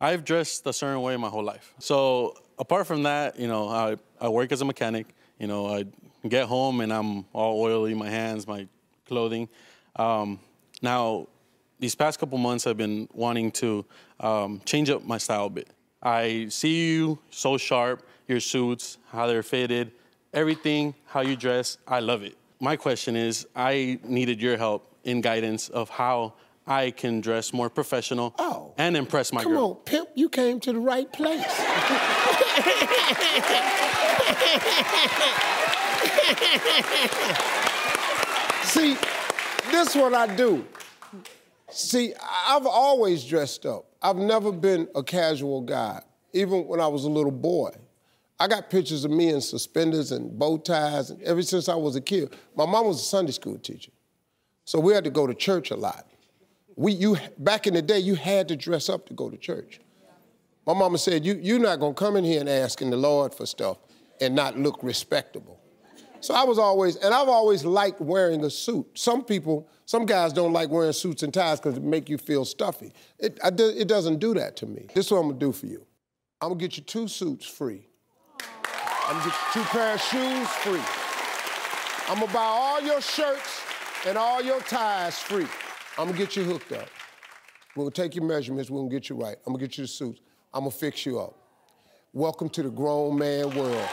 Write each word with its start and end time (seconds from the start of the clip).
I've 0.00 0.24
dressed 0.24 0.66
a 0.66 0.72
certain 0.72 1.02
way 1.02 1.16
my 1.16 1.28
whole 1.28 1.42
life. 1.42 1.74
So 1.78 2.34
apart 2.58 2.86
from 2.86 3.02
that, 3.02 3.38
you 3.38 3.48
know, 3.48 3.68
I, 3.68 3.96
I 4.20 4.28
work 4.28 4.52
as 4.52 4.60
a 4.60 4.64
mechanic. 4.64 5.06
You 5.38 5.46
know, 5.46 5.66
I 5.66 5.84
get 6.28 6.46
home 6.46 6.80
and 6.80 6.92
I'm 6.92 7.24
all 7.32 7.60
oily, 7.60 7.94
my 7.94 8.08
hands, 8.08 8.46
my 8.46 8.68
clothing. 9.06 9.48
Um, 9.96 10.38
now, 10.82 11.26
these 11.80 11.94
past 11.94 12.18
couple 12.18 12.38
months, 12.38 12.66
I've 12.66 12.76
been 12.76 13.08
wanting 13.12 13.50
to 13.52 13.84
um, 14.20 14.60
change 14.64 14.90
up 14.90 15.04
my 15.04 15.18
style 15.18 15.46
a 15.46 15.50
bit. 15.50 15.68
I 16.02 16.46
see 16.48 16.92
you 16.92 17.18
so 17.30 17.56
sharp, 17.56 18.06
your 18.26 18.40
suits, 18.40 18.98
how 19.10 19.26
they're 19.26 19.42
fitted, 19.42 19.92
everything, 20.32 20.94
how 21.06 21.20
you 21.20 21.36
dress, 21.36 21.78
I 21.86 22.00
love 22.00 22.22
it. 22.22 22.36
My 22.60 22.76
question 22.76 23.16
is, 23.16 23.46
I 23.54 23.98
needed 24.04 24.40
your 24.40 24.56
help 24.56 24.92
in 25.04 25.20
guidance 25.20 25.68
of 25.68 25.88
how 25.88 26.34
I 26.68 26.90
can 26.90 27.20
dress 27.20 27.52
more 27.52 27.70
professional 27.70 28.34
Oh. 28.38 28.74
and 28.78 28.96
impress 28.96 29.32
my 29.32 29.42
Come 29.42 29.52
girl. 29.52 29.68
Come 29.74 29.78
on, 29.78 29.84
pimp, 29.84 30.08
you 30.14 30.28
came 30.28 30.60
to 30.60 30.72
the 30.72 30.80
right 30.80 31.10
place. 31.12 31.44
See, 38.64 38.96
this 39.70 39.94
what 39.96 40.14
I 40.14 40.34
do. 40.36 40.64
See, 41.70 42.12
I've 42.46 42.66
always 42.66 43.24
dressed 43.24 43.66
up. 43.66 43.86
I've 44.02 44.16
never 44.16 44.52
been 44.52 44.88
a 44.94 45.02
casual 45.02 45.62
guy, 45.62 46.02
even 46.32 46.66
when 46.66 46.80
I 46.80 46.86
was 46.86 47.04
a 47.04 47.10
little 47.10 47.32
boy. 47.32 47.70
I 48.38 48.46
got 48.46 48.70
pictures 48.70 49.04
of 49.04 49.10
me 49.10 49.30
in 49.30 49.40
suspenders 49.40 50.12
and 50.12 50.38
bow 50.38 50.58
ties, 50.58 51.10
and 51.10 51.20
ever 51.22 51.42
since 51.42 51.68
I 51.68 51.74
was 51.74 51.96
a 51.96 52.00
kid. 52.00 52.36
My 52.54 52.66
mom 52.66 52.86
was 52.86 53.00
a 53.00 53.04
Sunday 53.04 53.32
school 53.32 53.58
teacher, 53.58 53.90
so 54.64 54.78
we 54.78 54.92
had 54.94 55.04
to 55.04 55.10
go 55.10 55.26
to 55.26 55.34
church 55.34 55.70
a 55.70 55.76
lot. 55.76 56.06
We, 56.78 56.92
you, 56.92 57.16
back 57.38 57.66
in 57.66 57.74
the 57.74 57.82
day, 57.82 57.98
you 57.98 58.14
had 58.14 58.46
to 58.48 58.56
dress 58.56 58.88
up 58.88 59.06
to 59.08 59.12
go 59.14 59.28
to 59.28 59.36
church. 59.36 59.80
My 60.64 60.74
mama 60.74 60.96
said, 60.96 61.26
you, 61.26 61.36
you're 61.42 61.58
not 61.58 61.80
gonna 61.80 61.92
come 61.92 62.14
in 62.14 62.22
here 62.22 62.38
and 62.38 62.48
asking 62.48 62.90
the 62.90 62.96
Lord 62.96 63.34
for 63.34 63.46
stuff 63.46 63.78
and 64.20 64.32
not 64.32 64.56
look 64.56 64.78
respectable. 64.80 65.58
So 66.20 66.34
I 66.34 66.44
was 66.44 66.56
always, 66.56 66.94
and 66.94 67.12
I've 67.12 67.28
always 67.28 67.64
liked 67.64 68.00
wearing 68.00 68.44
a 68.44 68.50
suit. 68.50 68.86
Some 68.94 69.24
people, 69.24 69.68
some 69.86 70.06
guys 70.06 70.32
don't 70.32 70.52
like 70.52 70.70
wearing 70.70 70.92
suits 70.92 71.24
and 71.24 71.34
ties 71.34 71.58
because 71.58 71.78
it 71.78 71.82
make 71.82 72.08
you 72.08 72.16
feel 72.16 72.44
stuffy. 72.44 72.92
It, 73.18 73.40
I 73.42 73.48
it 73.48 73.88
doesn't 73.88 74.20
do 74.20 74.32
that 74.34 74.54
to 74.58 74.66
me. 74.66 74.86
This 74.94 75.06
is 75.06 75.10
what 75.10 75.18
I'm 75.18 75.28
gonna 75.30 75.40
do 75.40 75.50
for 75.50 75.66
you. 75.66 75.84
I'm 76.40 76.50
gonna 76.50 76.60
get 76.60 76.76
you 76.76 76.84
two 76.84 77.08
suits 77.08 77.44
free. 77.44 77.88
I'm 79.08 79.18
gonna 79.18 79.24
get 79.24 79.34
you 79.34 79.62
two 79.62 79.68
pair 79.70 79.94
of 79.94 80.00
shoes 80.00 80.48
free. 80.48 80.80
I'm 82.08 82.20
gonna 82.20 82.32
buy 82.32 82.38
all 82.38 82.80
your 82.80 83.00
shirts 83.00 83.62
and 84.06 84.16
all 84.16 84.40
your 84.40 84.60
ties 84.60 85.18
free. 85.18 85.48
I'm 85.98 86.06
gonna 86.06 86.16
get 86.16 86.36
you 86.36 86.44
hooked 86.44 86.70
up. 86.70 86.88
We're 87.74 87.82
gonna 87.82 87.90
take 87.90 88.14
your 88.14 88.24
measurements, 88.24 88.70
we're 88.70 88.78
gonna 88.78 88.88
get 88.88 89.08
you 89.08 89.16
right. 89.16 89.34
I'm 89.44 89.52
gonna 89.52 89.58
get 89.58 89.78
you 89.78 89.82
the 89.82 89.88
suits. 89.88 90.20
I'm 90.54 90.60
gonna 90.60 90.70
fix 90.70 91.04
you 91.04 91.18
up. 91.18 91.34
Welcome 92.12 92.48
to 92.50 92.62
the 92.62 92.70
grown 92.70 93.18
man 93.18 93.52
world. 93.56 93.88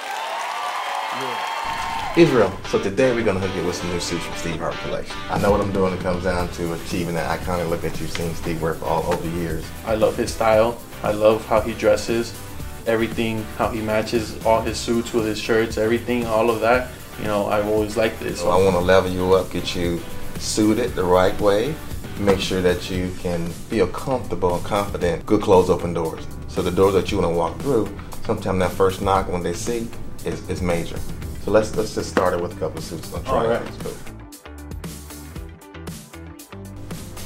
Yeah. 1.20 2.14
Israel, 2.16 2.54
so 2.70 2.80
today 2.80 3.12
we're 3.12 3.24
gonna 3.24 3.40
hook 3.40 3.56
you 3.56 3.66
with 3.66 3.76
some 3.76 3.90
new 3.90 4.00
suits 4.00 4.24
from 4.24 4.38
Steve 4.38 4.60
Harvey 4.60 4.78
Collection. 4.84 5.16
I 5.32 5.40
know 5.40 5.50
what 5.50 5.62
I'm 5.62 5.72
doing. 5.72 5.96
It 5.96 6.00
comes 6.02 6.26
down 6.26 6.48
to 6.52 6.74
achieving 6.74 7.16
that 7.16 7.40
iconic 7.40 7.72
look 7.72 7.82
that 7.82 8.00
you've 8.00 8.12
seen 8.12 8.36
Steve 8.36 8.62
wear 8.62 8.76
for 8.76 8.86
all 8.86 9.12
over 9.12 9.28
the 9.28 9.36
years. 9.38 9.66
I 9.84 9.96
love 9.96 10.16
his 10.16 10.32
style. 10.32 10.80
I 11.02 11.12
love 11.12 11.44
how 11.48 11.60
he 11.60 11.74
dresses, 11.74 12.40
everything, 12.86 13.42
how 13.58 13.70
he 13.70 13.82
matches 13.82 14.46
all 14.46 14.62
his 14.62 14.78
suits 14.78 15.12
with 15.12 15.26
his 15.26 15.40
shirts, 15.40 15.80
everything, 15.80 16.28
all 16.28 16.52
of 16.52 16.60
that. 16.60 16.92
You 17.18 17.24
know, 17.24 17.48
I've 17.48 17.66
always 17.66 17.98
liked 17.98 18.20
this. 18.20 18.42
So 18.42 18.52
I 18.52 18.64
want 18.64 18.76
to 18.76 18.82
level 18.82 19.10
you 19.10 19.34
up, 19.34 19.50
get 19.50 19.76
you 19.76 20.00
suited 20.38 20.94
the 20.94 21.04
right 21.04 21.40
way, 21.40 21.74
make 22.20 22.40
sure 22.40 22.62
that 22.62 22.90
you 22.90 23.12
can 23.20 23.48
feel 23.48 23.88
comfortable 23.88 24.56
and 24.56 24.64
confident. 24.66 25.26
Good 25.26 25.42
clothes 25.42 25.70
open 25.70 25.94
doors. 25.94 26.26
So 26.48 26.62
the 26.62 26.72
doors 26.72 26.94
that 26.94 27.12
you 27.12 27.20
want 27.20 27.32
to 27.32 27.38
walk 27.38 27.60
through, 27.60 27.90
sometimes 28.26 28.60
that 28.60 28.72
first 28.72 29.02
knock 29.02 29.28
when 29.28 29.44
they 29.44 29.54
see 29.54 29.88
is, 30.24 30.48
is 30.50 30.62
major. 30.62 30.98
So 31.44 31.52
let's 31.52 31.76
let's 31.76 31.94
just 31.94 32.10
start 32.10 32.34
it 32.34 32.42
with 32.42 32.54
a 32.56 32.60
couple 32.60 32.80
of 32.80 32.84
suits. 32.84 33.14
I'll 33.14 33.22
try 33.24 33.34
All 33.44 33.48
right. 33.48 33.62
it. 33.62 33.84
Go. 33.84 33.92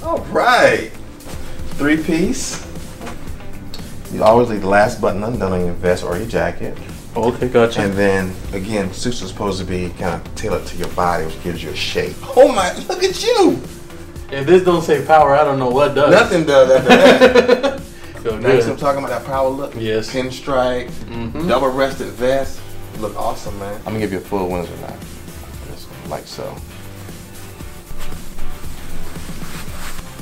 All 0.04 0.20
right, 0.26 0.90
three 1.78 2.02
piece. 2.02 2.66
You 4.12 4.24
always 4.24 4.50
leave 4.50 4.62
the 4.62 4.68
last 4.68 5.00
button 5.00 5.24
undone 5.24 5.52
on 5.54 5.66
your 5.66 5.74
vest 5.76 6.04
or 6.04 6.18
your 6.18 6.28
jacket. 6.28 6.76
okay, 7.16 7.48
gotcha. 7.48 7.82
And 7.82 7.94
then 7.94 8.34
again, 8.54 8.92
suits 8.92 9.22
are 9.22 9.28
supposed 9.28 9.60
to 9.60 9.66
be 9.66 9.90
kind 10.00 10.16
of 10.16 10.36
tailored 10.36 10.66
to 10.68 10.78
your 10.78 10.88
body, 10.90 11.26
which 11.26 11.42
gives 11.44 11.64
you 11.64 11.70
a 11.70 11.76
shape. 11.76 12.16
Oh 12.36 12.52
my! 12.52 12.74
Look 12.88 13.04
at 13.04 13.22
you. 13.24 13.62
If 14.32 14.46
this 14.46 14.64
don't 14.64 14.82
say 14.82 15.06
power, 15.06 15.36
I 15.36 15.44
don't 15.44 15.60
know 15.60 15.70
what 15.70 15.96
does. 15.96 16.12
Nothing 16.12 16.46
does 16.46 16.70
after 16.72 16.90
that. 16.90 17.80
Feel 18.20 18.38
Next, 18.38 18.68
I'm 18.68 18.76
talking 18.76 19.04
about 19.04 19.18
that 19.18 19.26
power 19.26 19.48
look. 19.48 19.74
Yes. 19.76 20.14
Pinstripe, 20.14 20.90
mm-hmm. 20.90 21.48
double 21.48 21.72
breasted 21.72 22.08
vest. 22.10 22.60
Look 22.98 23.16
awesome, 23.16 23.58
man. 23.60 23.76
I'm 23.78 23.94
gonna 23.94 24.00
give 24.00 24.12
you 24.12 24.18
a 24.18 24.22
full 24.22 24.50
Windsor 24.50 24.76
knot. 24.78 24.98
Just 25.68 25.88
like 26.10 26.28
so. 26.28 26.44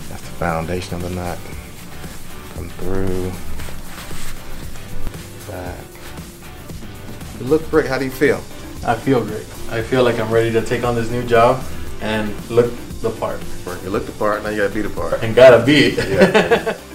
That's 0.10 0.22
the 0.22 0.36
foundation 0.38 0.96
of 0.96 1.02
the 1.02 1.10
knot. 1.10 1.40
Come 2.54 2.70
through. 2.70 3.32
Back. 5.52 5.80
You 7.40 7.46
look 7.48 7.68
great. 7.72 7.88
How 7.88 7.98
do 7.98 8.06
you 8.06 8.12
feel? 8.12 8.44
I 8.86 8.96
feel 8.96 9.26
great. 9.26 9.48
I 9.72 9.82
feel 9.82 10.04
like 10.04 10.20
I'm 10.20 10.32
ready 10.32 10.52
to 10.52 10.62
take 10.62 10.84
on 10.84 10.94
this 10.94 11.10
new 11.10 11.26
job 11.26 11.64
and 12.02 12.32
look 12.52 12.72
the 13.02 13.12
part. 13.12 13.40
You 13.84 13.90
look 13.90 14.06
the 14.06 14.12
part. 14.14 14.44
Now 14.44 14.50
you 14.50 14.58
gotta 14.58 14.74
be 14.74 14.82
the 14.82 14.90
part. 14.90 15.24
And 15.24 15.36
gotta 15.36 15.66
be 15.66 15.78
it. 15.86 16.10
Yeah. 16.10 16.78